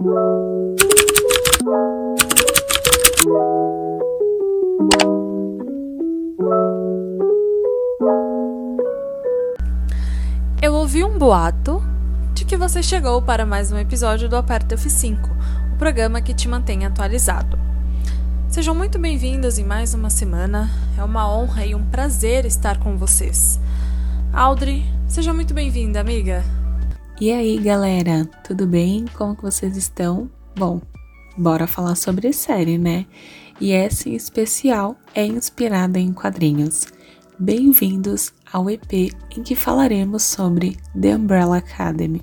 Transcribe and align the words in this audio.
Eu 0.00 0.06
ouvi 10.74 11.02
um 11.02 11.18
boato 11.18 11.82
de 12.32 12.44
que 12.44 12.56
você 12.56 12.80
chegou 12.80 13.20
para 13.20 13.44
mais 13.44 13.72
um 13.72 13.78
episódio 13.78 14.28
do 14.28 14.36
Aperta 14.36 14.76
F5, 14.76 15.18
o 15.74 15.76
programa 15.78 16.22
que 16.22 16.32
te 16.32 16.46
mantém 16.46 16.86
atualizado. 16.86 17.58
Sejam 18.48 18.76
muito 18.76 19.00
bem-vindos 19.00 19.58
em 19.58 19.64
mais 19.64 19.94
uma 19.94 20.10
semana. 20.10 20.70
É 20.96 21.02
uma 21.02 21.28
honra 21.28 21.66
e 21.66 21.74
um 21.74 21.84
prazer 21.84 22.44
estar 22.44 22.78
com 22.78 22.96
vocês. 22.96 23.58
Audrey, 24.32 24.86
seja 25.08 25.34
muito 25.34 25.52
bem-vinda, 25.52 25.98
amiga. 25.98 26.44
E 27.20 27.32
aí, 27.32 27.58
galera, 27.58 28.24
tudo 28.44 28.64
bem? 28.64 29.04
Como 29.16 29.34
que 29.34 29.42
vocês 29.42 29.76
estão? 29.76 30.30
Bom, 30.56 30.80
bora 31.36 31.66
falar 31.66 31.96
sobre 31.96 32.32
série, 32.32 32.78
né? 32.78 33.06
E 33.60 33.72
essa 33.72 34.08
em 34.08 34.14
especial 34.14 34.96
é 35.16 35.26
inspirada 35.26 35.98
em 35.98 36.12
quadrinhos. 36.12 36.86
Bem-vindos 37.36 38.32
ao 38.52 38.70
EP 38.70 39.12
em 39.36 39.42
que 39.42 39.56
falaremos 39.56 40.22
sobre 40.22 40.76
The 41.00 41.16
Umbrella 41.16 41.56
Academy. 41.56 42.22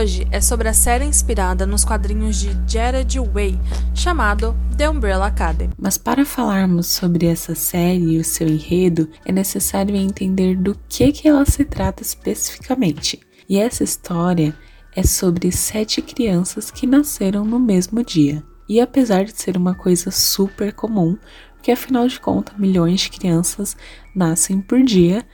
Hoje 0.00 0.26
é 0.30 0.40
sobre 0.40 0.66
a 0.66 0.72
série 0.72 1.04
inspirada 1.04 1.66
nos 1.66 1.84
quadrinhos 1.84 2.40
de 2.40 2.56
Jared 2.66 3.20
Way, 3.20 3.60
chamado 3.94 4.56
The 4.74 4.88
Umbrella 4.88 5.26
Academy. 5.26 5.74
Mas 5.78 5.98
para 5.98 6.24
falarmos 6.24 6.86
sobre 6.86 7.26
essa 7.26 7.54
série 7.54 8.12
e 8.14 8.18
o 8.18 8.24
seu 8.24 8.48
enredo, 8.48 9.10
é 9.26 9.30
necessário 9.30 9.94
entender 9.94 10.56
do 10.56 10.74
que, 10.88 11.12
que 11.12 11.28
ela 11.28 11.44
se 11.44 11.66
trata 11.66 12.02
especificamente. 12.02 13.20
E 13.46 13.58
essa 13.58 13.84
história 13.84 14.56
é 14.96 15.02
sobre 15.02 15.52
sete 15.52 16.00
crianças 16.00 16.70
que 16.70 16.86
nasceram 16.86 17.44
no 17.44 17.58
mesmo 17.58 18.02
dia. 18.02 18.42
E 18.66 18.80
apesar 18.80 19.24
de 19.24 19.38
ser 19.38 19.54
uma 19.54 19.74
coisa 19.74 20.10
super 20.10 20.72
comum, 20.72 21.18
porque 21.56 21.72
afinal 21.72 22.08
de 22.08 22.18
contas 22.18 22.56
milhões 22.58 23.02
de 23.02 23.10
crianças 23.10 23.76
nascem 24.14 24.62
por 24.62 24.82
dia, 24.82 25.26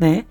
né? 0.00 0.24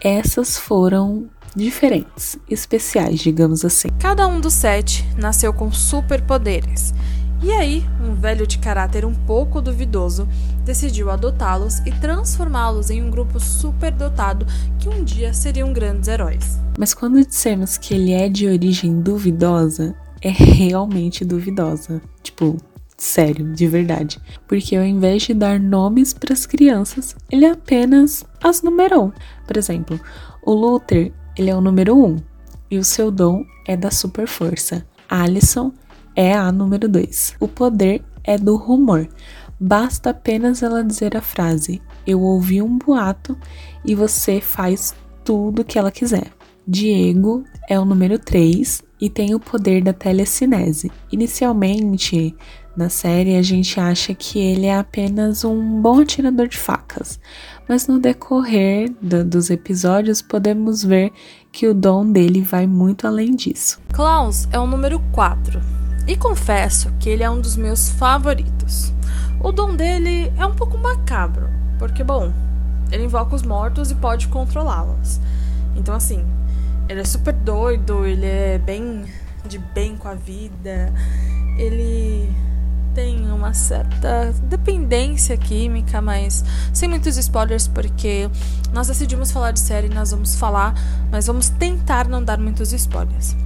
Essas 0.00 0.56
foram 0.56 1.28
diferentes, 1.54 2.38
especiais, 2.48 3.20
digamos 3.20 3.64
assim. 3.64 3.88
Cada 3.98 4.26
um 4.26 4.40
dos 4.40 4.54
sete 4.54 5.06
nasceu 5.16 5.52
com 5.52 5.70
superpoderes. 5.72 6.94
E 7.42 7.52
aí, 7.52 7.84
um 8.02 8.14
velho 8.14 8.46
de 8.46 8.58
caráter 8.58 9.04
um 9.04 9.14
pouco 9.14 9.60
duvidoso 9.60 10.26
decidiu 10.64 11.10
adotá-los 11.10 11.80
e 11.80 11.92
transformá-los 11.92 12.88
em 12.88 13.02
um 13.02 13.10
grupo 13.10 13.38
superdotado 13.38 14.46
que 14.78 14.88
um 14.88 15.04
dia 15.04 15.34
seriam 15.34 15.72
grandes 15.72 16.08
heróis. 16.08 16.58
Mas 16.78 16.94
quando 16.94 17.24
dissemos 17.24 17.76
que 17.76 17.92
ele 17.92 18.12
é 18.12 18.30
de 18.30 18.48
origem 18.48 18.98
duvidosa, 19.00 19.94
é 20.22 20.30
realmente 20.30 21.22
duvidosa. 21.22 22.00
Tipo, 22.22 22.56
sério, 22.96 23.52
de 23.52 23.66
verdade. 23.66 24.18
Porque 24.48 24.74
ao 24.74 24.84
invés 24.84 25.24
de 25.24 25.34
dar 25.34 25.60
nomes 25.60 26.14
para 26.14 26.32
as 26.32 26.46
crianças, 26.46 27.14
ele 27.30 27.44
apenas 27.44 28.24
as 28.42 28.62
numerou. 28.62 29.12
Por 29.46 29.58
exemplo, 29.58 30.00
o 30.42 30.54
Luther 30.54 31.12
ele 31.36 31.50
é 31.50 31.56
o 31.56 31.60
número 31.60 31.94
1 31.96 32.06
um, 32.06 32.16
e 32.70 32.78
o 32.78 32.84
seu 32.84 33.10
dom 33.10 33.44
é 33.66 33.76
da 33.76 33.90
super 33.90 34.26
força. 34.26 34.86
Alison 35.08 35.72
é 36.14 36.34
a 36.34 36.50
número 36.50 36.88
2. 36.88 37.36
O 37.40 37.48
poder 37.48 38.02
é 38.22 38.38
do 38.38 38.56
rumor. 38.56 39.08
Basta 39.58 40.10
apenas 40.10 40.62
ela 40.62 40.82
dizer 40.82 41.16
a 41.16 41.20
frase: 41.20 41.80
Eu 42.06 42.20
ouvi 42.20 42.60
um 42.60 42.78
boato 42.78 43.36
e 43.84 43.94
você 43.94 44.40
faz 44.40 44.94
tudo 45.24 45.62
o 45.62 45.64
que 45.64 45.78
ela 45.78 45.90
quiser. 45.90 46.30
Diego 46.66 47.44
é 47.68 47.78
o 47.78 47.84
número 47.84 48.18
3 48.18 48.82
e 49.00 49.10
tem 49.10 49.34
o 49.34 49.40
poder 49.40 49.82
da 49.82 49.92
telecinese. 49.92 50.90
Inicialmente, 51.12 52.34
na 52.76 52.88
série, 52.88 53.36
a 53.36 53.42
gente 53.42 53.78
acha 53.78 54.14
que 54.14 54.38
ele 54.38 54.66
é 54.66 54.76
apenas 54.76 55.44
um 55.44 55.80
bom 55.80 56.00
atirador 56.00 56.48
de 56.48 56.58
facas, 56.58 57.20
mas 57.68 57.86
no 57.86 58.00
decorrer 58.00 58.92
do, 59.00 59.24
dos 59.24 59.48
episódios 59.48 60.20
podemos 60.20 60.82
ver 60.82 61.12
que 61.52 61.68
o 61.68 61.74
dom 61.74 62.10
dele 62.10 62.40
vai 62.40 62.66
muito 62.66 63.06
além 63.06 63.34
disso. 63.34 63.80
Klaus 63.92 64.48
é 64.50 64.58
o 64.58 64.66
número 64.66 64.98
4 65.12 65.60
e 66.06 66.16
confesso 66.16 66.92
que 66.98 67.08
ele 67.08 67.22
é 67.22 67.30
um 67.30 67.40
dos 67.40 67.56
meus 67.56 67.88
favoritos. 67.90 68.92
O 69.40 69.52
dom 69.52 69.76
dele 69.76 70.32
é 70.36 70.44
um 70.44 70.54
pouco 70.54 70.76
macabro, 70.76 71.48
porque, 71.78 72.02
bom, 72.02 72.32
ele 72.90 73.04
invoca 73.04 73.36
os 73.36 73.42
mortos 73.42 73.90
e 73.90 73.94
pode 73.94 74.28
controlá-los. 74.28 75.20
Então, 75.76 75.94
assim, 75.94 76.24
ele 76.88 77.00
é 77.00 77.04
super 77.04 77.32
doido, 77.32 78.04
ele 78.04 78.26
é 78.26 78.58
bem 78.58 79.04
de 79.46 79.58
bem 79.58 79.96
com 79.96 80.08
a 80.08 80.14
vida, 80.14 80.92
ele 81.58 82.28
tem 82.94 83.30
uma 83.30 83.52
certa 83.52 84.32
dependência 84.44 85.36
química, 85.36 86.00
mas 86.00 86.44
sem 86.72 86.88
muitos 86.88 87.16
spoilers, 87.16 87.66
porque 87.66 88.30
nós 88.72 88.86
decidimos 88.86 89.32
falar 89.32 89.50
de 89.50 89.60
série, 89.60 89.88
nós 89.88 90.12
vamos 90.12 90.36
falar, 90.36 90.74
mas 91.10 91.26
vamos 91.26 91.48
tentar 91.48 92.08
não 92.08 92.22
dar 92.22 92.38
muitos 92.38 92.72
spoilers. 92.72 93.36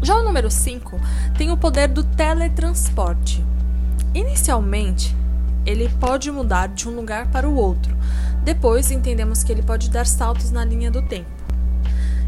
Já 0.00 0.16
o 0.16 0.22
número 0.22 0.50
5 0.50 1.00
tem 1.36 1.50
o 1.50 1.56
poder 1.56 1.88
do 1.88 2.04
teletransporte. 2.04 3.44
Inicialmente, 4.14 5.14
ele 5.66 5.88
pode 6.00 6.30
mudar 6.30 6.68
de 6.68 6.88
um 6.88 6.94
lugar 6.94 7.26
para 7.30 7.48
o 7.48 7.56
outro. 7.56 7.96
Depois, 8.44 8.90
entendemos 8.92 9.42
que 9.42 9.50
ele 9.50 9.62
pode 9.62 9.90
dar 9.90 10.06
saltos 10.06 10.52
na 10.52 10.64
linha 10.64 10.90
do 10.90 11.02
tempo. 11.02 11.28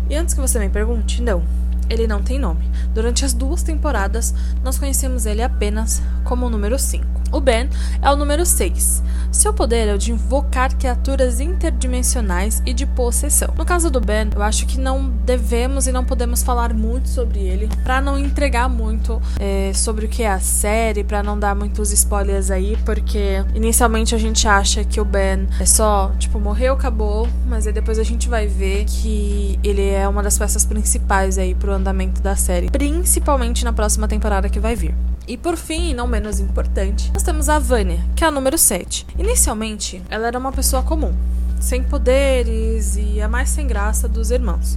E 0.09 0.17
antes 0.17 0.35
que 0.35 0.41
você 0.41 0.59
me 0.59 0.69
pergunte, 0.69 1.23
não, 1.23 1.45
ele 1.91 2.07
não 2.07 2.23
tem 2.23 2.39
nome. 2.39 2.71
Durante 2.95 3.25
as 3.25 3.35
duas 3.35 3.63
temporadas, 3.63 4.33
nós 4.63 4.79
conhecemos 4.79 5.27
ele 5.27 5.43
apenas 5.43 6.01
como 6.25 6.47
o 6.47 6.51
número 6.51 6.79
5. 6.79 7.20
O 7.33 7.41
Ben 7.41 7.69
é 8.03 8.11
o 8.11 8.17
número 8.17 8.45
6. 8.45 9.03
Seu 9.31 9.53
poder 9.55 9.89
é 9.89 9.95
o 9.95 9.99
de 9.99 10.11
invocar 10.11 10.77
criaturas 10.77 11.41
interdimensionais 11.41 12.61
e 12.67 12.73
de 12.73 12.85
possessão. 12.85 13.55
No 13.57 13.65
caso 13.65 13.91
do 13.91 14.01
Ben, 14.01 14.29
eu 14.35 14.43
acho 14.43 14.67
que 14.67 14.79
não 14.79 15.09
devemos 15.25 15.87
e 15.87 15.93
não 15.93 16.05
podemos 16.05 16.43
falar 16.43 16.75
muito 16.75 17.09
sobre 17.09 17.39
ele, 17.39 17.69
para 17.85 18.01
não 18.01 18.19
entregar 18.19 18.69
muito 18.69 19.23
é, 19.39 19.73
sobre 19.73 20.07
o 20.07 20.09
que 20.09 20.25
é 20.25 20.31
a 20.31 20.41
série, 20.41 21.05
para 21.05 21.23
não 21.23 21.39
dar 21.39 21.55
muitos 21.55 21.93
spoilers 21.93 22.51
aí, 22.51 22.77
porque 22.85 23.45
inicialmente 23.55 24.15
a 24.15 24.19
gente 24.19 24.49
acha 24.49 24.83
que 24.85 25.01
o 25.01 25.05
Ben 25.05 25.47
é 25.61 25.65
só, 25.65 26.11
tipo, 26.19 26.41
morreu, 26.41 26.75
acabou, 26.75 27.29
mas 27.47 27.67
aí 27.67 27.73
depois 27.73 27.99
a 27.99 28.05
gente 28.05 28.29
vai 28.29 28.47
ver 28.47 28.85
que 28.85 29.59
ele 29.63 29.89
é 29.89 30.09
uma 30.09 30.23
das 30.23 30.37
peças 30.37 30.65
principais 30.65 31.39
aí 31.39 31.55
pro 31.55 31.73
andamento 31.73 32.21
da 32.21 32.35
série, 32.35 32.69
principalmente 32.69 33.65
na 33.65 33.73
próxima 33.73 34.09
temporada 34.09 34.49
que 34.49 34.59
vai 34.59 34.75
vir. 34.75 34.95
E 35.31 35.37
por 35.37 35.57
fim, 35.57 35.91
e 35.91 35.95
não 35.95 36.09
menos 36.09 36.41
importante, 36.41 37.09
nós 37.15 37.23
temos 37.23 37.49
a 37.49 37.57
Vânia, 37.57 38.05
que 38.17 38.25
é 38.25 38.27
a 38.27 38.33
número 38.33 38.59
7. 38.59 39.07
Inicialmente, 39.17 40.03
ela 40.11 40.27
era 40.27 40.37
uma 40.37 40.51
pessoa 40.51 40.83
comum, 40.83 41.15
sem 41.61 41.85
poderes 41.85 42.97
e 42.97 43.21
a 43.21 43.29
mais 43.29 43.49
sem 43.49 43.65
graça 43.65 44.09
dos 44.09 44.33
irmãos. 44.33 44.77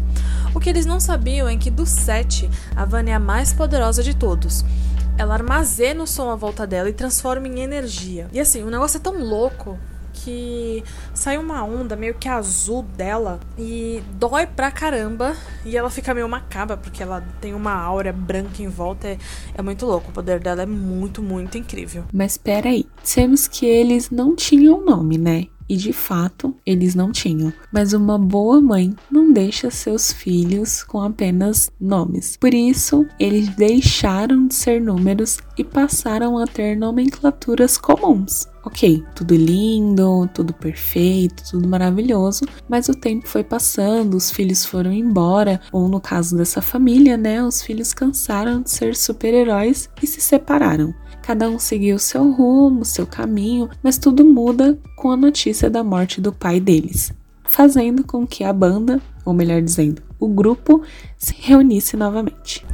O 0.53 0.59
que 0.59 0.69
eles 0.69 0.85
não 0.85 0.99
sabiam 0.99 1.47
é 1.47 1.57
que 1.57 1.71
dos 1.71 1.89
sete, 1.89 2.47
a 2.75 2.85
Vânia 2.85 3.13
é 3.13 3.15
a 3.15 3.19
mais 3.19 3.51
poderosa 3.51 4.03
de 4.03 4.15
todos. 4.15 4.63
Ela 5.17 5.33
armazena 5.33 6.03
o 6.03 6.07
som 6.07 6.29
à 6.29 6.35
volta 6.35 6.67
dela 6.67 6.87
e 6.87 6.93
transforma 6.93 7.47
em 7.47 7.61
energia. 7.61 8.27
E 8.31 8.39
assim, 8.39 8.61
o 8.61 8.69
negócio 8.69 8.97
é 8.97 9.01
tão 9.01 9.23
louco 9.23 9.75
que 10.13 10.83
sai 11.13 11.37
uma 11.37 11.63
onda 11.63 11.95
meio 11.95 12.13
que 12.13 12.29
azul 12.29 12.83
dela 12.83 13.39
e 13.57 14.01
dói 14.13 14.45
pra 14.45 14.71
caramba. 14.71 15.35
E 15.65 15.75
ela 15.75 15.89
fica 15.89 16.13
meio 16.13 16.29
macabra, 16.29 16.77
porque 16.77 17.01
ela 17.01 17.21
tem 17.41 17.53
uma 17.53 17.73
aura 17.73 18.13
branca 18.13 18.61
em 18.61 18.67
volta. 18.67 19.07
É, 19.07 19.17
é 19.55 19.61
muito 19.61 19.85
louco. 19.85 20.09
O 20.09 20.13
poder 20.13 20.39
dela 20.39 20.63
é 20.63 20.65
muito, 20.65 21.21
muito 21.21 21.57
incrível. 21.57 22.05
Mas 22.13 22.37
peraí, 22.37 22.85
dissemos 23.01 23.47
que 23.47 23.65
eles 23.65 24.09
não 24.09 24.35
tinham 24.35 24.85
nome, 24.85 25.17
né? 25.17 25.47
E 25.67 25.75
de 25.75 25.93
fato, 25.93 26.55
eles 26.65 26.95
não 26.95 27.11
tinham. 27.11 27.53
Mas 27.71 27.93
uma 27.93 28.17
boa 28.17 28.61
mãe 28.61 28.93
não 29.11 29.31
deixa 29.31 29.69
seus 29.69 30.11
filhos 30.11 30.83
com 30.83 31.01
apenas 31.01 31.71
nomes. 31.79 32.37
Por 32.37 32.53
isso, 32.53 33.05
eles 33.19 33.49
deixaram 33.49 34.47
de 34.47 34.55
ser 34.55 34.81
números 34.81 35.39
e 35.57 35.63
passaram 35.63 36.37
a 36.37 36.45
ter 36.45 36.75
nomenclaturas 36.75 37.77
comuns. 37.77 38.47
Ok, 38.65 39.03
tudo 39.13 39.35
lindo, 39.35 40.29
tudo 40.33 40.53
perfeito, 40.53 41.43
tudo 41.51 41.67
maravilhoso, 41.67 42.45
mas 42.69 42.87
o 42.87 42.95
tempo 42.95 43.27
foi 43.27 43.43
passando, 43.43 44.15
os 44.15 44.31
filhos 44.31 44.63
foram 44.63 44.93
embora, 44.93 45.59
ou 45.69 45.89
no 45.89 45.99
caso 45.99 46.37
dessa 46.37 46.61
família, 46.61 47.17
né, 47.17 47.43
os 47.43 47.61
filhos 47.61 47.93
cansaram 47.93 48.61
de 48.61 48.71
ser 48.71 48.95
super-heróis 48.95 49.89
e 50.01 50.07
se 50.07 50.21
separaram. 50.21 50.93
Cada 51.23 51.49
um 51.49 51.57
seguiu 51.57 51.97
seu 51.97 52.29
rumo, 52.31 52.83
seu 52.83 53.07
caminho, 53.07 53.69
mas 53.81 53.97
tudo 53.97 54.25
muda 54.25 54.77
com 54.97 55.09
a 55.09 55.17
notícia 55.17 55.69
da 55.69 55.81
morte 55.81 56.19
do 56.19 56.33
pai 56.33 56.59
deles, 56.59 57.13
fazendo 57.45 58.03
com 58.03 58.27
que 58.27 58.43
a 58.43 58.51
banda, 58.51 59.01
ou 59.23 59.33
melhor 59.33 59.61
dizendo, 59.61 60.01
o 60.19 60.27
grupo, 60.27 60.83
se 61.17 61.33
reunisse 61.39 61.95
novamente. 61.95 62.65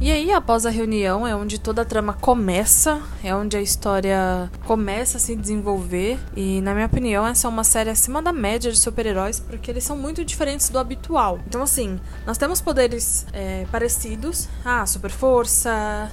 E 0.00 0.10
aí, 0.10 0.32
após 0.32 0.64
a 0.64 0.70
reunião, 0.70 1.26
é 1.26 1.36
onde 1.36 1.60
toda 1.60 1.82
a 1.82 1.84
trama 1.84 2.14
começa, 2.14 3.02
é 3.22 3.34
onde 3.34 3.56
a 3.56 3.60
história 3.60 4.50
começa 4.64 5.18
a 5.18 5.20
se 5.20 5.36
desenvolver. 5.36 6.18
E, 6.34 6.60
na 6.62 6.72
minha 6.72 6.86
opinião, 6.86 7.26
essa 7.26 7.46
é 7.46 7.50
uma 7.50 7.64
série 7.64 7.90
acima 7.90 8.22
da 8.22 8.32
média 8.32 8.72
de 8.72 8.78
super-heróis, 8.78 9.40
porque 9.40 9.70
eles 9.70 9.84
são 9.84 9.98
muito 9.98 10.24
diferentes 10.24 10.70
do 10.70 10.78
habitual. 10.78 11.38
Então, 11.46 11.60
assim, 11.60 12.00
nós 12.26 12.38
temos 12.38 12.62
poderes 12.62 13.26
é, 13.34 13.66
parecidos. 13.70 14.48
Ah, 14.64 14.86
super 14.86 15.10
força, 15.10 16.10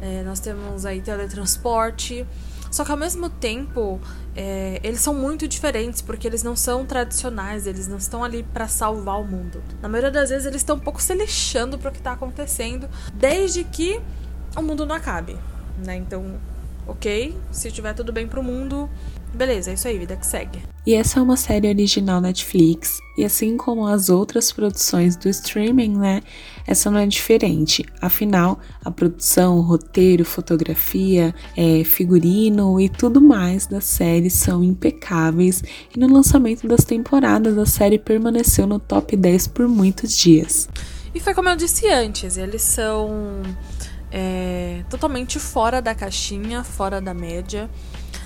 é, 0.00 0.22
nós 0.22 0.40
temos 0.40 0.84
aí 0.86 1.00
teletransporte. 1.00 2.26
Só 2.70 2.84
que 2.84 2.92
ao 2.92 2.96
mesmo 2.96 3.28
tempo, 3.28 4.00
é, 4.34 4.80
eles 4.84 5.00
são 5.00 5.12
muito 5.12 5.48
diferentes 5.48 6.00
porque 6.00 6.26
eles 6.26 6.42
não 6.42 6.54
são 6.54 6.86
tradicionais, 6.86 7.66
eles 7.66 7.88
não 7.88 7.96
estão 7.96 8.22
ali 8.22 8.44
para 8.44 8.68
salvar 8.68 9.20
o 9.20 9.24
mundo. 9.24 9.60
Na 9.82 9.88
maioria 9.88 10.10
das 10.10 10.30
vezes, 10.30 10.46
eles 10.46 10.60
estão 10.60 10.76
um 10.76 10.80
pouco 10.80 11.02
se 11.02 11.12
lixando 11.14 11.78
para 11.78 11.88
o 11.88 11.92
que 11.92 11.98
está 11.98 12.12
acontecendo, 12.12 12.88
desde 13.12 13.64
que 13.64 14.00
o 14.56 14.62
mundo 14.62 14.86
não 14.86 14.94
acabe, 14.94 15.36
né? 15.84 15.96
Então, 15.96 16.38
ok, 16.86 17.36
se 17.50 17.72
tiver 17.72 17.92
tudo 17.92 18.12
bem 18.12 18.28
pro 18.28 18.42
mundo, 18.42 18.88
beleza, 19.34 19.70
é 19.70 19.74
isso 19.74 19.88
aí, 19.88 19.98
vida 19.98 20.16
que 20.16 20.26
segue. 20.26 20.62
E 20.86 20.94
essa 20.94 21.20
é 21.20 21.22
uma 21.22 21.36
série 21.36 21.68
original 21.68 22.20
Netflix, 22.20 22.98
e 23.16 23.24
assim 23.24 23.56
como 23.56 23.86
as 23.86 24.08
outras 24.08 24.50
produções 24.50 25.16
do 25.16 25.28
streaming, 25.28 25.96
né, 25.96 26.22
essa 26.66 26.90
não 26.90 26.98
é 26.98 27.06
diferente. 27.06 27.84
Afinal, 28.00 28.58
a 28.84 28.90
produção, 28.90 29.60
roteiro, 29.60 30.24
fotografia, 30.24 31.34
é, 31.56 31.84
figurino 31.84 32.80
e 32.80 32.88
tudo 32.88 33.20
mais 33.20 33.66
da 33.66 33.80
série 33.80 34.30
são 34.30 34.64
impecáveis, 34.64 35.62
e 35.94 35.98
no 35.98 36.12
lançamento 36.12 36.66
das 36.66 36.84
temporadas 36.84 37.58
a 37.58 37.66
série 37.66 37.98
permaneceu 37.98 38.66
no 38.66 38.78
top 38.78 39.16
10 39.16 39.48
por 39.48 39.68
muitos 39.68 40.16
dias. 40.16 40.68
E 41.14 41.20
foi 41.20 41.34
como 41.34 41.48
eu 41.48 41.56
disse 41.56 41.88
antes, 41.88 42.36
eles 42.36 42.62
são 42.62 43.42
é, 44.10 44.82
totalmente 44.88 45.38
fora 45.38 45.80
da 45.80 45.94
caixinha, 45.94 46.64
fora 46.64 47.00
da 47.00 47.14
média. 47.14 47.68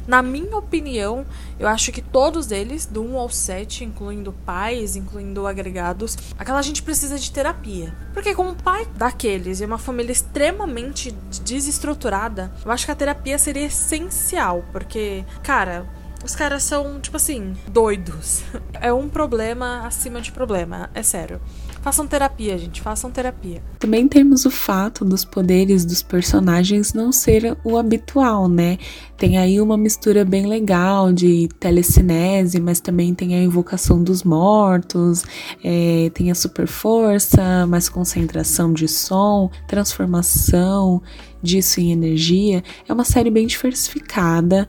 Na 0.06 0.22
minha 0.22 0.56
opinião, 0.56 1.24
eu 1.58 1.66
acho 1.66 1.90
que 1.90 2.02
todos 2.02 2.50
eles, 2.50 2.84
do 2.84 3.02
1 3.02 3.18
ao 3.18 3.30
7, 3.30 3.84
incluindo 3.84 4.32
pais, 4.44 4.96
incluindo 4.96 5.46
agregados, 5.46 6.16
aquela 6.38 6.60
gente 6.60 6.82
precisa 6.82 7.18
de 7.18 7.30
terapia. 7.30 7.94
Porque 8.12 8.34
como 8.34 8.54
pai 8.54 8.86
daqueles 8.96 9.60
e 9.60 9.64
uma 9.64 9.78
família 9.78 10.12
extremamente 10.12 11.10
desestruturada, 11.42 12.52
eu 12.64 12.70
acho 12.70 12.84
que 12.84 12.92
a 12.92 12.96
terapia 12.96 13.38
seria 13.38 13.66
essencial, 13.66 14.64
porque, 14.72 15.24
cara, 15.42 15.86
os 16.24 16.34
caras 16.34 16.62
são, 16.62 17.00
tipo 17.00 17.16
assim, 17.16 17.54
doidos. 17.68 18.42
É 18.80 18.92
um 18.92 19.08
problema 19.08 19.86
acima 19.86 20.20
de 20.20 20.30
problema, 20.30 20.90
é 20.92 21.02
sério. 21.02 21.40
Façam 21.84 22.06
terapia, 22.06 22.56
gente, 22.56 22.80
façam 22.80 23.10
terapia. 23.10 23.62
Também 23.78 24.08
temos 24.08 24.46
o 24.46 24.50
fato 24.50 25.04
dos 25.04 25.22
poderes 25.22 25.84
dos 25.84 26.02
personagens 26.02 26.94
não 26.94 27.12
ser 27.12 27.58
o 27.62 27.76
habitual, 27.76 28.48
né? 28.48 28.78
Tem 29.18 29.36
aí 29.36 29.60
uma 29.60 29.76
mistura 29.76 30.24
bem 30.24 30.46
legal 30.46 31.12
de 31.12 31.46
telecinese, 31.60 32.58
mas 32.58 32.80
também 32.80 33.14
tem 33.14 33.34
a 33.34 33.42
invocação 33.42 34.02
dos 34.02 34.22
mortos, 34.22 35.24
é, 35.62 36.10
tem 36.14 36.30
a 36.30 36.34
super 36.34 36.66
força, 36.66 37.66
mais 37.66 37.86
concentração 37.86 38.72
de 38.72 38.88
som, 38.88 39.50
transformação 39.68 41.02
disso 41.42 41.80
em 41.80 41.92
energia. 41.92 42.64
É 42.88 42.94
uma 42.94 43.04
série 43.04 43.30
bem 43.30 43.46
diversificada 43.46 44.66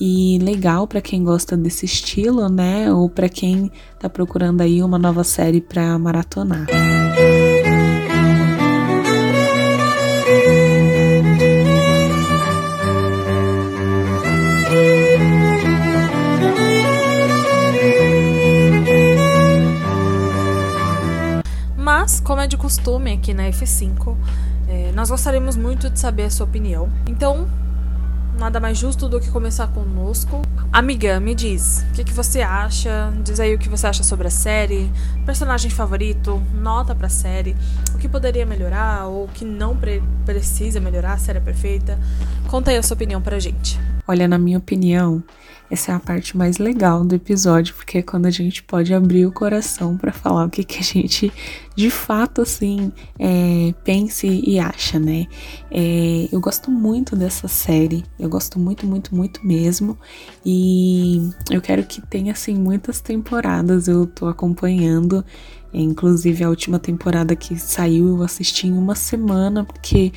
e 0.00 0.38
legal 0.40 0.86
para 0.86 1.00
quem 1.00 1.24
gosta 1.24 1.56
desse 1.56 1.84
estilo, 1.84 2.48
né? 2.48 2.92
Ou 2.92 3.08
para 3.08 3.28
quem 3.28 3.70
tá 3.98 4.08
procurando 4.08 4.60
aí 4.60 4.82
uma 4.82 4.98
nova 4.98 5.24
série 5.24 5.60
para 5.60 5.98
maratonar. 5.98 6.66
Mas, 21.76 22.20
como 22.20 22.40
é 22.40 22.46
de 22.46 22.56
costume 22.56 23.12
aqui 23.12 23.34
na 23.34 23.44
F5, 23.50 24.16
é, 24.68 24.92
nós 24.92 25.10
gostaríamos 25.10 25.56
muito 25.56 25.90
de 25.90 25.98
saber 25.98 26.24
a 26.24 26.30
sua 26.30 26.46
opinião. 26.46 26.88
Então, 27.06 27.48
nada 28.38 28.60
mais 28.60 28.78
justo 28.78 29.08
do 29.08 29.20
que 29.20 29.30
começar 29.30 29.66
conosco. 29.68 30.40
Amiga, 30.72 31.18
me 31.18 31.34
diz, 31.34 31.84
o 31.90 31.94
que, 31.94 32.04
que, 32.04 32.12
você 32.12 32.40
acha? 32.40 33.12
Diz 33.24 33.40
aí 33.40 33.54
o 33.54 33.58
que 33.58 33.68
você 33.68 33.86
acha 33.86 34.02
sobre 34.02 34.28
a 34.28 34.30
série, 34.30 34.90
personagem 35.26 35.70
favorito, 35.70 36.40
nota 36.54 36.94
pra 36.94 37.08
série, 37.08 37.56
o 37.94 37.98
que 37.98 38.08
poderia 38.08 38.46
melhorar 38.46 39.06
ou 39.06 39.24
o 39.24 39.28
que 39.28 39.44
não 39.44 39.76
pre 39.76 40.02
precisa 40.24 40.78
melhorar, 40.78 41.14
a 41.14 41.18
série 41.18 41.38
é 41.38 41.40
perfeita. 41.40 41.98
Conta 42.48 42.70
aí 42.70 42.76
a 42.76 42.82
sua 42.82 42.94
opinião 42.94 43.20
pra 43.20 43.38
gente. 43.38 43.80
Olha, 44.06 44.28
na 44.28 44.38
minha 44.38 44.58
opinião, 44.58 45.22
essa 45.70 45.92
é 45.92 45.94
a 45.94 46.00
parte 46.00 46.36
mais 46.36 46.58
legal 46.58 47.04
do 47.04 47.14
episódio, 47.14 47.74
porque 47.74 47.98
é 47.98 48.02
quando 48.02 48.26
a 48.26 48.30
gente 48.30 48.62
pode 48.62 48.94
abrir 48.94 49.26
o 49.26 49.32
coração 49.32 49.96
para 49.96 50.12
falar 50.12 50.46
o 50.46 50.50
que, 50.50 50.64
que 50.64 50.78
a 50.78 50.82
gente 50.82 51.32
de 51.76 51.90
fato 51.90 52.40
assim 52.40 52.90
é, 53.18 53.74
pense 53.84 54.26
e 54.26 54.58
acha, 54.58 54.98
né? 54.98 55.26
É, 55.70 56.28
eu 56.32 56.40
gosto 56.40 56.70
muito 56.70 57.14
dessa 57.14 57.46
série, 57.48 58.02
eu 58.18 58.28
gosto 58.28 58.58
muito, 58.58 58.86
muito, 58.86 59.14
muito 59.14 59.46
mesmo, 59.46 59.96
e 60.44 61.28
eu 61.50 61.60
quero 61.60 61.84
que 61.84 62.00
tenha 62.00 62.32
assim 62.32 62.54
muitas 62.54 63.00
temporadas. 63.00 63.88
Eu 63.88 64.06
tô 64.06 64.26
acompanhando, 64.26 65.24
inclusive 65.72 66.42
a 66.42 66.48
última 66.48 66.78
temporada 66.78 67.36
que 67.36 67.58
saiu 67.58 68.08
eu 68.08 68.22
assisti 68.22 68.68
em 68.68 68.72
uma 68.72 68.94
semana, 68.94 69.64
porque 69.64 70.12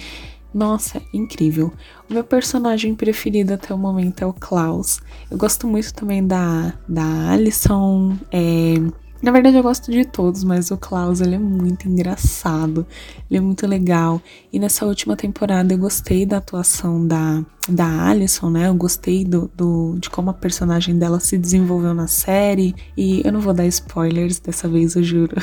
nossa, 0.53 1.01
incrível. 1.13 1.71
O 2.09 2.13
meu 2.13 2.23
personagem 2.23 2.93
preferido 2.93 3.53
até 3.53 3.73
o 3.73 3.77
momento 3.77 4.21
é 4.21 4.25
o 4.25 4.33
Klaus. 4.33 4.99
Eu 5.29 5.37
gosto 5.37 5.65
muito 5.67 5.93
também 5.93 6.25
da, 6.25 6.73
da 6.87 7.31
Alison. 7.31 8.17
É, 8.31 8.75
na 9.21 9.31
verdade, 9.31 9.55
eu 9.55 9.63
gosto 9.63 9.91
de 9.91 10.03
todos, 10.03 10.43
mas 10.43 10.71
o 10.71 10.77
Klaus 10.77 11.21
ele 11.21 11.35
é 11.35 11.39
muito 11.39 11.87
engraçado, 11.87 12.87
ele 13.29 13.37
é 13.37 13.41
muito 13.41 13.67
legal. 13.67 14.19
E 14.51 14.57
nessa 14.57 14.85
última 14.85 15.15
temporada 15.15 15.73
eu 15.73 15.77
gostei 15.77 16.25
da 16.25 16.37
atuação 16.37 17.05
da, 17.05 17.45
da 17.69 18.07
Alison, 18.09 18.49
né? 18.49 18.67
Eu 18.67 18.73
gostei 18.73 19.23
do, 19.23 19.49
do, 19.55 19.95
de 19.99 20.09
como 20.09 20.31
a 20.31 20.33
personagem 20.33 20.97
dela 20.97 21.19
se 21.19 21.37
desenvolveu 21.37 21.93
na 21.93 22.07
série. 22.07 22.73
E 22.97 23.21
eu 23.23 23.31
não 23.31 23.41
vou 23.41 23.53
dar 23.53 23.67
spoilers 23.67 24.39
dessa 24.39 24.67
vez, 24.67 24.95
eu 24.95 25.03
juro. 25.03 25.35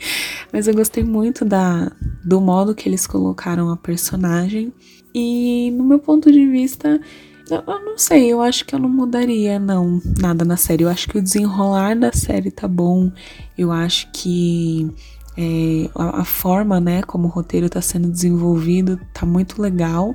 Mas 0.50 0.66
eu 0.66 0.74
gostei 0.74 1.04
muito 1.04 1.44
da, 1.44 1.92
do 2.24 2.40
modo 2.40 2.74
que 2.74 2.88
eles 2.88 3.06
colocaram 3.06 3.70
a 3.70 3.76
personagem. 3.76 4.72
E 5.14 5.70
no 5.72 5.84
meu 5.84 5.98
ponto 5.98 6.32
de 6.32 6.46
vista, 6.46 7.00
eu, 7.50 7.62
eu, 7.66 7.84
não 7.84 7.98
sei, 7.98 8.32
eu 8.32 8.40
acho 8.42 8.64
que 8.64 8.74
eu 8.74 8.78
não 8.78 8.88
mudaria, 8.88 9.58
não, 9.58 10.00
nada 10.18 10.44
na 10.44 10.56
série. 10.56 10.84
Eu 10.84 10.88
acho 10.88 11.08
que 11.08 11.18
o 11.18 11.22
desenrolar 11.22 11.96
da 11.96 12.12
série 12.12 12.50
tá 12.50 12.66
bom. 12.66 13.10
Eu 13.56 13.70
acho 13.70 14.08
que 14.12 14.90
é, 15.36 15.88
a, 15.94 16.20
a, 16.20 16.24
forma, 16.24 16.80
né, 16.80 17.02
como 17.02 17.28
o 17.28 17.30
roteiro 17.30 17.68
tá 17.68 17.80
sendo 17.80 18.10
desenvolvido 18.10 18.98
tá 19.12 19.24
muito 19.24 19.60
legal. 19.60 20.14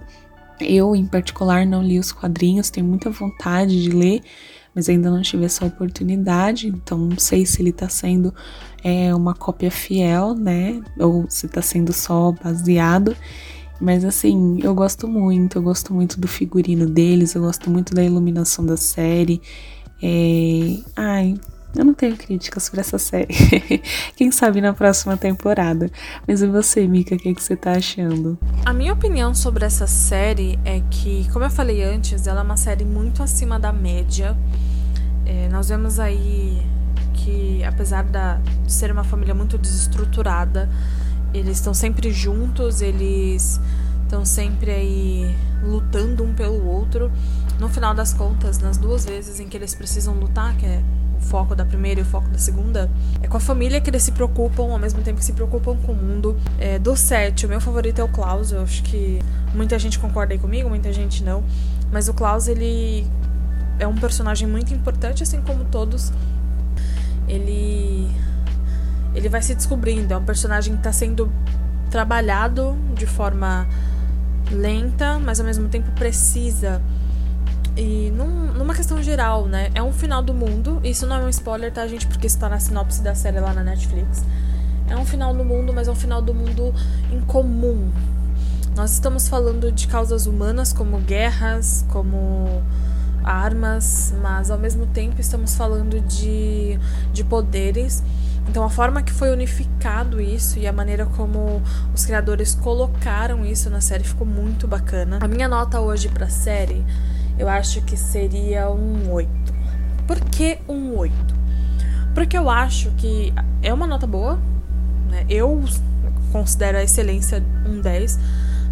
Eu, 0.60 0.96
em 0.96 1.06
particular, 1.06 1.66
não 1.66 1.82
li 1.82 1.98
os 1.98 2.12
quadrinhos, 2.12 2.70
tenho 2.70 2.86
muita 2.86 3.10
vontade 3.10 3.82
de 3.82 3.90
ler, 3.90 4.22
mas 4.76 4.90
ainda 4.90 5.10
não 5.10 5.22
tive 5.22 5.46
essa 5.46 5.66
oportunidade, 5.66 6.68
então 6.68 6.98
não 6.98 7.18
sei 7.18 7.46
se 7.46 7.62
ele 7.62 7.72
tá 7.72 7.90
sendo 7.90 8.34
é, 8.84 9.14
uma 9.16 9.34
cópia 9.34 9.72
fiel, 9.72 10.36
né? 10.36 10.82
Ou 11.00 11.26
se 11.30 11.48
tá 11.48 11.62
sendo 11.62 11.94
só 11.94 12.32
baseado. 12.32 13.16
Mas 13.82 14.06
assim, 14.06 14.60
eu 14.62 14.76
gosto 14.76 15.08
muito, 15.08 15.58
eu 15.58 15.62
gosto 15.64 15.92
muito 15.94 16.20
do 16.20 16.28
figurino 16.28 16.86
deles, 16.86 17.34
eu 17.34 17.42
gosto 17.42 17.70
muito 17.70 17.96
da 17.96 18.04
iluminação 18.04 18.64
da 18.64 18.78
série. 18.78 19.42
É... 20.02 20.78
Ai, 20.96 21.36
eu 21.76 21.86
não 21.86 21.94
tenho 21.94 22.16
críticas 22.16 22.64
sobre 22.64 22.82
essa 22.82 23.00
série. 23.00 23.34
Quem 24.16 24.32
sabe 24.32 24.62
na 24.62 24.74
próxima 24.74 25.18
temporada. 25.18 25.90
Mas 26.28 26.42
e 26.42 26.48
você, 26.48 26.88
Mika, 26.88 27.16
o 27.16 27.18
que, 27.18 27.30
é 27.30 27.34
que 27.34 27.42
você 27.42 27.56
tá 27.56 27.72
achando? 27.72 28.38
A 28.66 28.74
minha 28.74 28.94
opinião 28.94 29.34
sobre 29.34 29.66
essa 29.66 29.88
série 29.88 30.60
é 30.64 30.82
que, 30.92 31.28
como 31.32 31.46
eu 31.46 31.50
falei 31.50 31.82
antes, 31.84 32.28
ela 32.28 32.42
é 32.42 32.44
uma 32.44 32.58
série 32.58 32.86
muito 32.86 33.24
acima 33.24 33.58
da 33.58 33.72
média. 33.72 34.38
É, 35.26 35.48
nós 35.50 35.70
vemos 35.70 36.00
aí 36.00 36.62
que, 37.14 37.64
apesar 37.64 38.04
de 38.04 38.72
ser 38.72 38.92
uma 38.92 39.04
família 39.04 39.34
muito 39.34 39.58
desestruturada, 39.58 40.70
eles 41.34 41.58
estão 41.58 41.74
sempre 41.74 42.12
juntos, 42.12 42.82
eles 42.82 43.60
estão 44.04 44.26
sempre 44.26 44.72
aí 44.72 45.36
lutando 45.64 46.24
um 46.24 46.34
pelo 46.34 46.66
outro. 46.68 47.12
No 47.60 47.70
final 47.70 47.94
das 47.94 48.14
contas, 48.14 48.60
nas 48.60 48.78
duas 48.78 49.06
vezes 49.06 49.40
em 49.40 49.48
que 49.48 49.56
eles 49.56 49.74
precisam 49.74 50.14
lutar, 50.16 50.56
que 50.58 50.66
é 50.66 50.82
foco 51.22 51.56
da 51.56 51.64
primeira 51.64 52.00
e 52.00 52.04
o 52.04 52.06
foco 52.06 52.28
da 52.30 52.40
segunda, 52.40 52.90
é 53.22 53.28
com 53.28 53.38
a 53.38 53.40
família 53.40 53.80
que 53.80 53.90
eles 53.90 54.04
se 54.04 54.12
preocupam, 54.12 54.72
ao 54.72 54.80
mesmo 54.80 55.02
tempo 55.02 55.20
que 55.20 55.26
se 55.26 55.34
preocupam 55.34 55.78
com 55.78 55.92
o 55.92 55.96
mundo. 55.96 56.36
É, 56.60 56.80
do 56.80 56.96
set, 56.96 57.46
o 57.46 57.50
meu 57.50 57.62
favorito 57.62 58.00
é 58.00 58.04
o 58.04 58.08
Klaus, 58.08 58.52
eu 58.52 58.62
acho 58.62 58.84
que 58.84 59.20
muita 59.54 59.78
gente 59.78 60.00
concorda 60.00 60.34
aí 60.34 60.40
comigo, 60.40 60.68
muita 60.68 60.92
gente 60.92 61.24
não. 61.24 61.44
Mas 61.92 62.10
o 62.10 62.14
Klaus, 62.14 62.48
ele 62.48 63.08
é 63.80 63.88
um 63.88 63.96
personagem 63.96 64.48
muito 64.48 64.74
importante, 64.74 65.24
assim 65.24 65.42
como 65.42 65.66
todos. 65.66 66.12
Ele. 67.28 68.10
Ele 69.14 69.28
vai 69.28 69.42
se 69.42 69.54
descobrindo, 69.54 70.14
é 70.14 70.18
um 70.18 70.24
personagem 70.24 70.76
que 70.76 70.84
tá 70.84 70.92
sendo 70.92 71.32
trabalhado 71.90 72.78
de 72.96 73.06
forma 73.06 73.68
lenta, 74.52 75.20
mas 75.20 75.40
ao 75.40 75.46
mesmo 75.46 75.68
tempo 75.70 75.92
precisa. 75.92 76.82
E 77.76 78.12
num, 78.16 78.54
numa 78.54 78.74
questão 78.74 79.02
geral, 79.02 79.48
né? 79.48 79.70
É 79.74 79.82
um 79.82 79.94
final 79.94 80.22
do 80.22 80.34
mundo. 80.34 80.80
Isso 80.84 81.06
não 81.06 81.16
é 81.18 81.20
um 81.20 81.30
spoiler, 81.30 81.72
tá, 81.72 81.88
gente? 81.88 82.08
Porque 82.08 82.28
isso 82.28 82.38
tá 82.38 82.50
na 82.50 82.60
sinopse 82.60 83.02
da 83.02 83.16
série 83.16 83.40
lá 83.40 83.54
na 83.54 83.64
Netflix. 83.64 84.24
É 84.90 84.96
um 84.96 85.06
final 85.06 85.34
do 85.34 85.44
mundo, 85.44 85.72
mas 85.74 85.88
é 85.88 85.92
um 85.92 85.96
final 85.96 86.22
do 86.22 86.34
mundo 86.34 86.74
incomum. 87.12 87.90
Nós 88.76 88.94
estamos 88.94 89.28
falando 89.28 89.72
de 89.72 89.88
causas 89.88 90.26
humanas 90.26 90.74
como 90.74 90.98
guerras, 91.00 91.86
como 91.90 92.62
armas, 93.24 94.14
mas 94.22 94.50
ao 94.50 94.58
mesmo 94.58 94.86
tempo 94.88 95.22
estamos 95.22 95.56
falando 95.56 96.00
de, 96.02 96.80
de 97.14 97.24
poderes. 97.24 98.04
Então 98.50 98.64
a 98.64 98.70
forma 98.70 99.02
que 99.02 99.12
foi 99.12 99.32
unificado 99.32 100.20
isso 100.20 100.60
e 100.60 100.68
a 100.68 100.74
maneira 100.74 101.06
como 101.06 101.62
os 101.94 102.06
criadores 102.06 102.54
colocaram 102.56 103.46
isso 103.46 103.70
na 103.70 103.82
série 103.82 104.04
ficou 104.04 104.28
muito 104.28 104.68
bacana. 104.68 105.20
A 105.22 105.28
minha 105.28 105.48
nota 105.48 105.80
hoje 105.80 106.10
para 106.10 106.26
a 106.26 106.30
série, 106.30 106.84
eu 107.38 107.48
acho 107.48 107.82
que 107.82 107.96
seria 107.96 108.70
um 108.70 109.12
8. 109.12 109.30
Por 110.06 110.20
que 110.20 110.60
um 110.68 110.98
8? 110.98 111.16
Porque 112.14 112.38
eu 112.38 112.50
acho 112.50 112.92
que 112.98 113.34
é 113.62 113.74
uma 113.74 113.88
nota 113.88 114.06
boa, 114.06 114.38
né? 115.10 115.26
Eu 115.30 115.64
considero 116.32 116.78
a 116.78 116.84
excelência 116.84 117.44
um 117.66 117.80
10, 117.80 118.20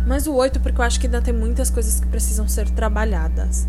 mas 0.05 0.27
o 0.27 0.33
8 0.33 0.59
porque 0.59 0.79
eu 0.79 0.85
acho 0.85 0.99
que 0.99 1.07
ainda 1.07 1.21
tem 1.21 1.33
muitas 1.33 1.69
coisas 1.69 1.99
que 1.99 2.07
precisam 2.07 2.47
ser 2.47 2.69
trabalhadas. 2.71 3.67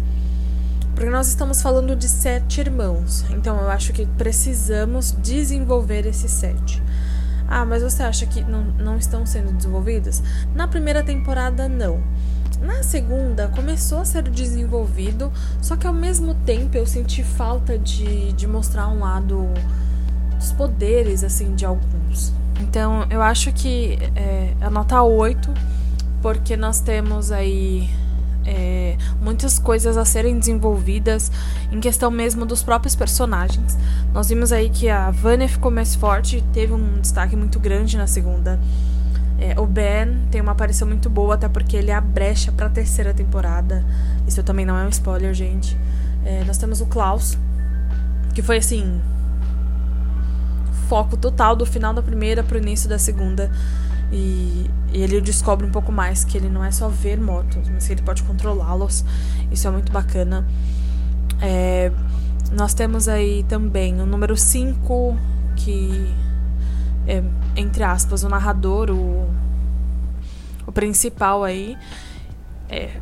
Porque 0.94 1.10
nós 1.10 1.28
estamos 1.28 1.62
falando 1.62 1.96
de 1.96 2.08
sete 2.08 2.60
irmãos, 2.60 3.24
então 3.30 3.56
eu 3.58 3.70
acho 3.70 3.92
que 3.92 4.06
precisamos 4.06 5.12
desenvolver 5.12 6.06
esses 6.06 6.30
sete. 6.30 6.82
Ah, 7.48 7.64
mas 7.64 7.82
você 7.82 8.02
acha 8.02 8.26
que 8.26 8.42
não, 8.42 8.62
não 8.78 8.96
estão 8.96 9.26
sendo 9.26 9.52
desenvolvidos? 9.52 10.22
Na 10.54 10.68
primeira 10.68 11.02
temporada, 11.02 11.68
não. 11.68 12.00
Na 12.60 12.82
segunda, 12.82 13.48
começou 13.48 14.00
a 14.00 14.04
ser 14.04 14.22
desenvolvido, 14.22 15.32
só 15.60 15.76
que 15.76 15.86
ao 15.86 15.94
mesmo 15.94 16.34
tempo 16.34 16.76
eu 16.76 16.86
senti 16.86 17.24
falta 17.24 17.78
de, 17.78 18.32
de 18.34 18.46
mostrar 18.46 18.86
um 18.88 19.00
lado 19.00 19.48
dos 20.36 20.52
poderes, 20.52 21.24
assim, 21.24 21.54
de 21.54 21.64
alguns. 21.64 22.32
Então, 22.60 23.06
eu 23.10 23.22
acho 23.22 23.52
que 23.52 23.98
é, 24.14 24.54
a 24.60 24.70
nota 24.70 25.02
8, 25.02 25.52
porque 26.20 26.56
nós 26.56 26.80
temos 26.80 27.32
aí 27.32 27.88
muitas 29.50 29.58
coisas 29.58 29.96
a 29.96 30.04
serem 30.04 30.38
desenvolvidas 30.38 31.32
em 31.72 31.80
questão 31.80 32.10
mesmo 32.10 32.46
dos 32.46 32.62
próprios 32.62 32.94
personagens. 32.94 33.76
Nós 34.12 34.28
vimos 34.28 34.52
aí 34.52 34.70
que 34.70 34.88
a 34.88 35.10
Vânia 35.10 35.48
ficou 35.48 35.70
mais 35.72 35.94
forte, 35.94 36.44
teve 36.52 36.72
um 36.72 37.00
destaque 37.00 37.34
muito 37.34 37.58
grande 37.58 37.96
na 37.96 38.06
segunda. 38.06 38.60
É, 39.40 39.58
o 39.58 39.66
Ben 39.66 40.18
tem 40.30 40.40
uma 40.40 40.52
aparição 40.52 40.86
muito 40.86 41.10
boa, 41.10 41.34
até 41.34 41.48
porque 41.48 41.76
ele 41.76 41.90
é 41.90 41.94
a 41.94 42.00
brecha 42.00 42.52
para 42.52 42.66
a 42.66 42.70
terceira 42.70 43.12
temporada. 43.12 43.84
Isso 44.28 44.42
também 44.42 44.64
não 44.64 44.76
é 44.76 44.84
um 44.84 44.88
spoiler, 44.88 45.34
gente. 45.34 45.76
É, 46.24 46.44
nós 46.44 46.58
temos 46.58 46.80
o 46.80 46.86
Klaus, 46.86 47.36
que 48.34 48.42
foi 48.42 48.58
assim. 48.58 49.00
Foco 50.88 51.16
total 51.16 51.56
do 51.56 51.64
final 51.64 51.94
da 51.94 52.02
primeira 52.02 52.42
pro 52.44 52.58
início 52.58 52.88
da 52.88 52.98
segunda. 52.98 53.50
E, 54.12 54.68
e 54.92 55.02
ele 55.02 55.20
descobre 55.20 55.66
um 55.66 55.70
pouco 55.70 55.92
mais 55.92 56.24
que 56.24 56.36
ele 56.36 56.48
não 56.48 56.64
é 56.64 56.70
só 56.70 56.88
ver 56.88 57.20
mortos, 57.20 57.68
mas 57.68 57.86
que 57.86 57.92
ele 57.92 58.02
pode 58.02 58.22
controlá-los. 58.22 59.04
Isso 59.50 59.66
é 59.68 59.70
muito 59.70 59.92
bacana. 59.92 60.46
É, 61.40 61.92
nós 62.52 62.74
temos 62.74 63.08
aí 63.08 63.44
também 63.44 64.00
o 64.00 64.06
número 64.06 64.36
5, 64.36 65.16
que 65.56 66.12
é, 67.06 67.22
entre 67.56 67.82
aspas, 67.82 68.22
o 68.24 68.28
narrador, 68.28 68.90
o, 68.90 69.28
o 70.66 70.72
principal 70.72 71.44
aí. 71.44 71.76
É, 72.68 73.00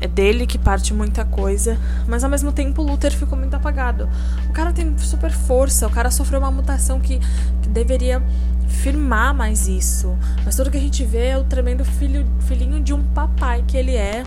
é 0.00 0.06
dele 0.06 0.46
que 0.46 0.58
parte 0.58 0.92
muita 0.92 1.24
coisa, 1.24 1.78
mas 2.06 2.22
ao 2.22 2.30
mesmo 2.30 2.52
tempo 2.52 2.82
o 2.82 2.86
Luther 2.86 3.12
ficou 3.12 3.38
muito 3.38 3.54
apagado. 3.54 4.08
O 4.48 4.52
cara 4.52 4.72
tem 4.72 4.96
super 4.98 5.32
força, 5.32 5.86
o 5.86 5.90
cara 5.90 6.10
sofreu 6.10 6.40
uma 6.40 6.50
mutação 6.50 7.00
que, 7.00 7.18
que 7.62 7.68
deveria 7.68 8.22
firmar 8.68 9.34
mais 9.34 9.68
isso. 9.68 10.16
Mas 10.44 10.56
tudo 10.56 10.70
que 10.70 10.76
a 10.76 10.80
gente 10.80 11.04
vê 11.04 11.28
é 11.28 11.38
o 11.38 11.44
tremendo 11.44 11.84
filho, 11.84 12.26
filhinho 12.40 12.80
de 12.80 12.92
um 12.92 13.02
papai 13.02 13.64
que 13.66 13.76
ele 13.76 13.96
é, 13.96 14.24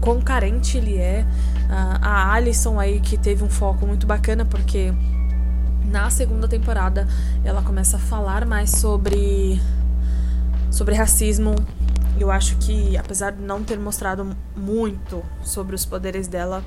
quão 0.00 0.20
carente 0.20 0.76
ele 0.76 0.98
é. 0.98 1.24
a 2.02 2.32
Alison 2.32 2.78
aí 2.78 3.00
que 3.00 3.16
teve 3.16 3.42
um 3.42 3.48
foco 3.48 3.86
muito 3.86 4.06
bacana 4.06 4.44
porque 4.44 4.92
na 5.90 6.10
segunda 6.10 6.48
temporada 6.48 7.06
ela 7.44 7.62
começa 7.62 7.96
a 7.96 8.00
falar 8.00 8.44
mais 8.44 8.70
sobre 8.70 9.60
sobre 10.74 10.96
racismo. 10.96 11.54
Eu 12.18 12.30
acho 12.30 12.56
que 12.58 12.96
apesar 12.96 13.30
de 13.30 13.42
não 13.42 13.62
ter 13.62 13.78
mostrado 13.78 14.36
muito 14.56 15.22
sobre 15.42 15.74
os 15.74 15.84
poderes 15.84 16.26
dela, 16.26 16.64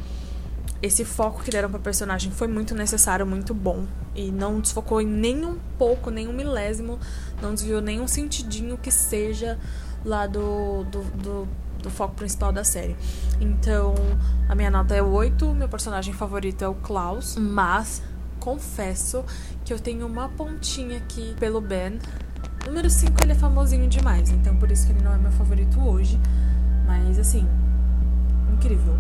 esse 0.81 1.03
foco 1.03 1.43
que 1.43 1.51
deram 1.51 1.69
pra 1.69 1.79
personagem 1.79 2.31
foi 2.31 2.47
muito 2.47 2.73
necessário, 2.73 3.25
muito 3.25 3.53
bom. 3.53 3.85
E 4.15 4.31
não 4.31 4.59
desfocou 4.59 5.01
em 5.01 5.05
nenhum 5.05 5.57
pouco, 5.77 6.09
nenhum 6.09 6.33
milésimo, 6.33 6.99
não 7.41 7.53
desviou 7.53 7.81
nenhum 7.81 8.07
sentidinho 8.07 8.77
que 8.77 8.91
seja 8.91 9.59
lá 10.05 10.25
do, 10.25 10.85
do, 10.85 11.03
do, 11.03 11.47
do 11.83 11.89
foco 11.89 12.15
principal 12.15 12.51
da 12.51 12.63
série. 12.63 12.95
Então, 13.41 13.93
a 14.47 14.55
minha 14.55 14.71
nota 14.71 14.95
é 14.95 15.01
8, 15.01 15.53
meu 15.53 15.67
personagem 15.67 16.13
favorito 16.13 16.63
é 16.63 16.67
o 16.67 16.75
Klaus, 16.75 17.35
mas 17.35 18.01
confesso 18.39 19.25
que 19.65 19.73
eu 19.73 19.79
tenho 19.79 20.07
uma 20.07 20.29
pontinha 20.29 20.97
aqui 20.97 21.35
pelo 21.37 21.59
Ben. 21.59 21.99
Número 22.67 22.89
5 22.89 23.13
ele 23.23 23.31
é 23.31 23.35
famosinho 23.35 23.87
demais, 23.87 24.29
então 24.29 24.53
por 24.57 24.69
isso 24.69 24.85
que 24.85 24.91
ele 24.91 25.01
não 25.01 25.13
é 25.13 25.17
meu 25.17 25.31
favorito 25.31 25.79
hoje. 25.79 26.19
Mas 26.85 27.17
assim, 27.17 27.47
incrível. 28.53 28.93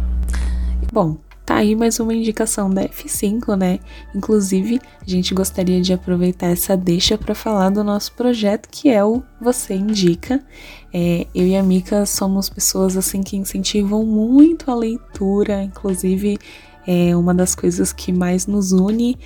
Bom, 0.91 1.17
Tá 1.47 1.55
aí 1.55 1.77
mais 1.77 1.97
uma 1.97 2.13
indicação 2.13 2.69
da 2.69 2.83
F5, 2.89 3.55
né? 3.55 3.79
Inclusive, 4.13 4.81
a 5.01 5.09
gente 5.09 5.33
gostaria 5.33 5.79
de 5.81 5.93
aproveitar 5.93 6.47
essa 6.47 6.75
deixa 6.75 7.17
para 7.17 7.33
falar 7.33 7.69
do 7.69 7.85
nosso 7.85 8.11
projeto 8.11 8.67
que 8.69 8.89
é 8.89 9.01
o 9.01 9.23
Você 9.39 9.73
Indica. 9.73 10.43
É, 10.93 11.25
eu 11.33 11.47
e 11.47 11.55
a 11.55 11.63
Mika 11.63 12.05
somos 12.05 12.49
pessoas 12.49 12.97
assim 12.97 13.23
que 13.23 13.37
incentivam 13.37 14.05
muito 14.05 14.69
a 14.69 14.75
leitura, 14.75 15.63
inclusive 15.63 16.37
é 16.85 17.15
uma 17.15 17.33
das 17.33 17.55
coisas 17.55 17.93
que 17.93 18.11
mais 18.11 18.45
nos 18.45 18.73
une 18.73 19.17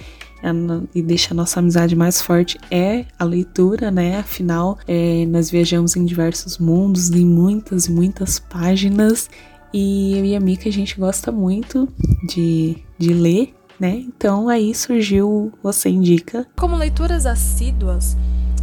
e 0.94 1.02
deixa 1.02 1.34
a 1.34 1.36
nossa 1.36 1.60
amizade 1.60 1.96
mais 1.96 2.22
forte 2.22 2.60
é 2.70 3.06
a 3.18 3.24
leitura, 3.24 3.92
né? 3.92 4.20
Afinal, 4.20 4.78
é, 4.88 5.26
nós 5.28 5.50
viajamos 5.50 5.96
em 5.96 6.06
diversos 6.06 6.58
mundos, 6.58 7.10
em 7.12 7.26
muitas 7.26 7.86
e 7.86 7.92
muitas 7.92 8.40
páginas 8.40 9.30
e 9.74 10.18
eu 10.18 10.26
e 10.26 10.36
a 10.36 10.40
Mika, 10.40 10.68
a 10.68 10.72
gente 10.72 11.00
gosta 11.00 11.32
muito 11.32 11.88
de, 12.28 12.78
de 12.98 13.14
ler, 13.14 13.54
né? 13.80 13.96
Então 13.96 14.50
aí 14.50 14.76
surgiu 14.76 15.54
Você 15.64 15.90
Indica. 15.90 16.46
Como 16.58 16.76
leituras 16.76 17.26
assíduas, 17.26 18.18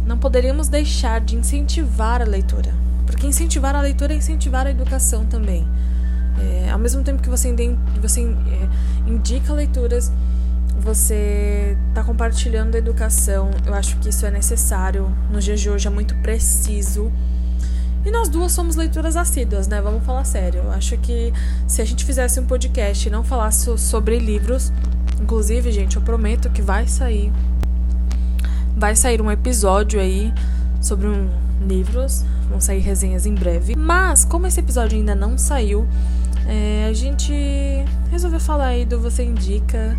não 0.05 0.17
poderíamos 0.17 0.67
deixar 0.67 1.19
de 1.19 1.35
incentivar 1.35 2.21
a 2.21 2.25
leitura. 2.25 2.73
Porque 3.07 3.25
incentivar 3.25 3.75
a 3.75 3.81
leitura 3.81 4.13
é 4.13 4.17
incentivar 4.17 4.67
a 4.67 4.71
educação 4.71 5.25
também. 5.25 5.67
É, 6.39 6.69
ao 6.69 6.77
mesmo 6.77 7.03
tempo 7.03 7.23
que 7.23 7.29
você, 7.29 7.53
você 7.99 8.21
é, 8.21 9.09
indica 9.11 9.51
leituras, 9.51 10.11
você 10.79 11.77
está 11.89 12.03
compartilhando 12.03 12.75
a 12.75 12.77
educação. 12.77 13.51
Eu 13.65 13.73
acho 13.73 13.97
que 13.97 14.09
isso 14.09 14.25
é 14.25 14.31
necessário. 14.31 15.11
No 15.31 15.39
dia 15.39 15.55
de 15.55 15.69
hoje 15.69 15.87
é 15.87 15.91
muito 15.91 16.15
preciso. 16.15 17.11
E 18.05 18.11
nós 18.11 18.29
duas 18.29 18.51
somos 18.53 18.75
leituras 18.75 19.17
assíduas, 19.17 19.67
né? 19.67 19.81
Vamos 19.81 20.05
falar 20.05 20.23
sério. 20.23 20.61
Eu 20.63 20.71
acho 20.71 20.97
que 20.97 21.33
se 21.67 21.81
a 21.81 21.85
gente 21.85 22.05
fizesse 22.05 22.39
um 22.39 22.45
podcast 22.45 23.07
e 23.07 23.11
não 23.11 23.23
falasse 23.23 23.77
sobre 23.77 24.17
livros, 24.17 24.71
inclusive, 25.21 25.71
gente, 25.71 25.97
eu 25.97 26.01
prometo 26.01 26.49
que 26.49 26.61
vai 26.61 26.87
sair. 26.87 27.31
Vai 28.75 28.95
sair 28.95 29.21
um 29.21 29.29
episódio 29.29 29.99
aí 29.99 30.33
sobre 30.81 31.07
um, 31.07 31.29
livros. 31.67 32.23
Vão 32.49 32.61
sair 32.61 32.79
resenhas 32.79 33.25
em 33.25 33.35
breve. 33.35 33.75
Mas, 33.75 34.23
como 34.23 34.47
esse 34.47 34.59
episódio 34.59 34.97
ainda 34.97 35.13
não 35.13 35.37
saiu, 35.37 35.87
é, 36.47 36.87
a 36.89 36.93
gente 36.93 37.33
resolveu 38.09 38.39
falar 38.39 38.67
aí 38.67 38.85
do 38.85 38.99
Você 38.99 39.23
Indica 39.23 39.95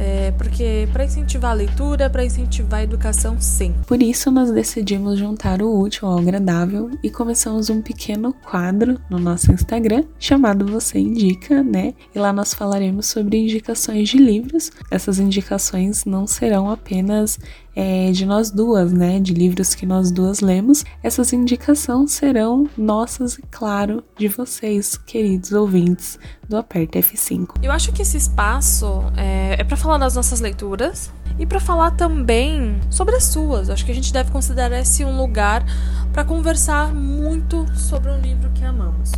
é, 0.00 0.30
porque 0.32 0.88
para 0.94 1.04
incentivar 1.04 1.50
a 1.50 1.54
leitura, 1.54 2.08
para 2.08 2.24
incentivar 2.24 2.80
a 2.80 2.84
educação, 2.84 3.36
sim. 3.38 3.74
Por 3.86 4.02
isso, 4.02 4.30
nós 4.30 4.50
decidimos 4.50 5.18
juntar 5.18 5.60
o 5.60 5.78
útil 5.78 6.08
ao 6.08 6.18
agradável 6.18 6.90
e 7.02 7.10
começamos 7.10 7.68
um 7.68 7.82
pequeno 7.82 8.32
quadro 8.32 8.98
no 9.10 9.18
nosso 9.18 9.52
Instagram 9.52 10.04
chamado 10.18 10.64
Você 10.66 10.98
Indica, 10.98 11.62
né? 11.62 11.92
E 12.14 12.18
lá 12.18 12.32
nós 12.32 12.54
falaremos 12.54 13.06
sobre 13.06 13.36
indicações 13.36 14.08
de 14.08 14.16
livros. 14.16 14.72
Essas 14.90 15.18
indicações 15.18 16.06
não 16.06 16.26
serão 16.26 16.70
apenas 16.70 17.38
é, 17.74 18.10
de 18.10 18.26
nós 18.26 18.50
duas, 18.50 18.92
né? 18.92 19.20
De 19.20 19.32
livros 19.32 19.74
que 19.74 19.86
nós 19.86 20.10
duas 20.10 20.40
lemos. 20.40 20.84
Essas 21.02 21.32
indicações 21.32 22.12
serão 22.12 22.68
nossas 22.76 23.38
e, 23.38 23.42
claro, 23.50 24.02
de 24.16 24.28
vocês, 24.28 24.96
queridos 24.96 25.52
ouvintes 25.52 26.18
do 26.48 26.56
Aperta 26.56 26.98
F5. 26.98 27.56
Eu 27.62 27.72
acho 27.72 27.92
que 27.92 28.02
esse 28.02 28.16
espaço 28.16 29.02
é, 29.16 29.56
é 29.60 29.64
para 29.64 29.76
falar 29.76 29.98
das 29.98 30.14
nossas 30.14 30.40
leituras 30.40 31.10
e 31.38 31.46
para 31.46 31.60
falar 31.60 31.92
também 31.92 32.78
sobre 32.90 33.16
as 33.16 33.24
suas. 33.24 33.70
Acho 33.70 33.84
que 33.84 33.92
a 33.92 33.94
gente 33.94 34.12
deve 34.12 34.30
considerar 34.30 34.78
esse 34.78 35.04
um 35.04 35.16
lugar 35.16 35.64
para 36.12 36.24
conversar 36.24 36.92
muito 36.92 37.66
sobre 37.74 38.10
um 38.10 38.20
livro 38.20 38.50
que 38.50 38.64
amamos. 38.64 39.12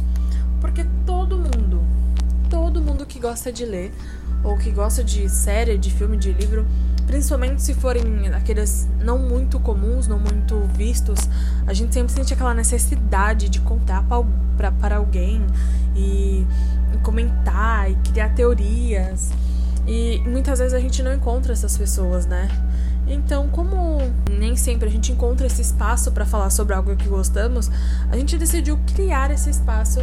Porque 0.60 0.86
todo 1.04 1.36
mundo, 1.36 1.82
todo 2.48 2.80
mundo 2.80 3.04
que 3.04 3.18
gosta 3.18 3.50
de 3.50 3.64
ler 3.64 3.92
ou 4.42 4.56
que 4.56 4.70
gosta 4.70 5.04
de 5.04 5.28
série, 5.28 5.78
de 5.78 5.90
filme, 5.90 6.16
de 6.16 6.32
livro, 6.32 6.66
principalmente 7.06 7.62
se 7.62 7.74
forem 7.74 8.28
aqueles 8.28 8.88
não 9.00 9.18
muito 9.18 9.60
comuns, 9.60 10.08
não 10.08 10.18
muito 10.18 10.60
vistos, 10.74 11.18
a 11.66 11.72
gente 11.72 11.92
sempre 11.94 12.12
sente 12.12 12.32
aquela 12.32 12.54
necessidade 12.54 13.48
de 13.48 13.60
contar 13.60 14.04
para 14.80 14.96
alguém 14.96 15.44
e, 15.94 16.46
e 16.94 16.98
comentar 17.02 17.90
e 17.90 17.94
criar 17.96 18.30
teorias. 18.30 19.30
E 19.86 20.22
muitas 20.26 20.60
vezes 20.60 20.74
a 20.74 20.80
gente 20.80 21.02
não 21.02 21.12
encontra 21.12 21.52
essas 21.52 21.76
pessoas, 21.76 22.24
né? 22.24 22.48
Então, 23.06 23.48
como 23.48 23.98
nem 24.30 24.56
sempre 24.56 24.88
a 24.88 24.90
gente 24.90 25.10
encontra 25.10 25.46
esse 25.46 25.60
espaço 25.60 26.12
para 26.12 26.24
falar 26.24 26.50
sobre 26.50 26.74
algo 26.74 26.94
que 26.96 27.08
gostamos, 27.08 27.70
a 28.10 28.16
gente 28.16 28.38
decidiu 28.38 28.78
criar 28.94 29.30
esse 29.30 29.50
espaço, 29.50 30.00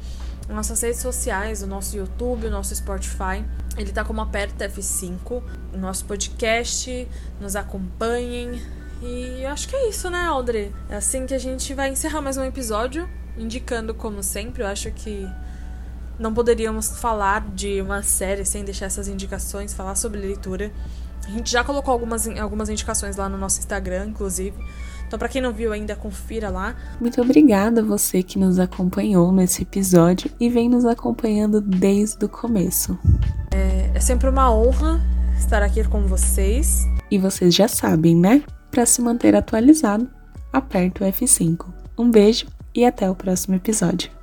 nossas 0.47 0.81
redes 0.81 0.99
sociais, 0.99 1.61
o 1.61 1.67
nosso 1.67 1.95
YouTube, 1.95 2.47
o 2.47 2.51
nosso 2.51 2.75
Spotify. 2.75 3.45
Ele 3.77 3.91
tá 3.91 4.03
como 4.03 4.21
Aperta 4.21 4.67
F5. 4.67 5.43
O 5.73 5.77
nosso 5.77 6.05
podcast, 6.05 7.07
nos 7.39 7.55
acompanhem. 7.55 8.61
E 9.01 9.45
acho 9.45 9.69
que 9.69 9.75
é 9.75 9.89
isso, 9.89 10.09
né, 10.09 10.25
Audrey? 10.25 10.73
É 10.89 10.97
assim 10.97 11.25
que 11.25 11.33
a 11.33 11.39
gente 11.39 11.73
vai 11.73 11.89
encerrar 11.89 12.21
mais 12.21 12.35
um 12.35 12.43
episódio, 12.43 13.09
indicando, 13.37 13.93
como 13.93 14.21
sempre, 14.21 14.61
eu 14.61 14.67
acho 14.67 14.91
que 14.91 15.25
não 16.19 16.33
poderíamos 16.33 16.99
falar 16.99 17.47
de 17.55 17.81
uma 17.81 18.03
série 18.03 18.43
sem 18.45 18.63
deixar 18.63 18.87
essas 18.87 19.07
indicações, 19.07 19.73
falar 19.73 19.95
sobre 19.95 20.19
leitura. 20.19 20.71
A 21.25 21.31
gente 21.31 21.49
já 21.49 21.63
colocou 21.63 21.91
algumas, 21.91 22.27
algumas 22.27 22.69
indicações 22.69 23.15
lá 23.15 23.29
no 23.29 23.37
nosso 23.37 23.59
Instagram, 23.59 24.07
inclusive. 24.07 24.53
Então, 25.07 25.17
para 25.17 25.27
quem 25.27 25.41
não 25.41 25.51
viu 25.51 25.71
ainda, 25.71 25.95
confira 25.95 26.49
lá. 26.49 26.75
Muito 26.99 27.19
obrigada 27.19 27.81
a 27.81 27.83
você 27.83 28.21
que 28.21 28.37
nos 28.37 28.59
acompanhou 28.59 29.31
nesse 29.31 29.63
episódio 29.63 30.29
e 30.39 30.49
vem 30.49 30.69
nos 30.69 30.85
acompanhando 30.85 31.59
desde 31.61 32.25
o 32.25 32.29
começo. 32.29 32.97
É, 33.51 33.89
é 33.95 33.99
sempre 33.99 34.29
uma 34.29 34.53
honra 34.53 35.01
estar 35.39 35.63
aqui 35.63 35.83
com 35.83 36.05
vocês. 36.05 36.85
E 37.09 37.17
vocês 37.17 37.55
já 37.55 37.67
sabem, 37.67 38.15
né? 38.15 38.43
Para 38.69 38.85
se 38.85 39.01
manter 39.01 39.35
atualizado, 39.35 40.07
aperte 40.53 41.01
o 41.01 41.05
F5. 41.07 41.65
Um 41.97 42.11
beijo 42.11 42.45
e 42.75 42.85
até 42.85 43.09
o 43.09 43.15
próximo 43.15 43.55
episódio. 43.55 44.18